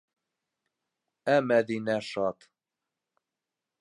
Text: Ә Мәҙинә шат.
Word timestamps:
Ә 1.35 1.35
Мәҙинә 1.51 1.99
шат. 2.09 2.49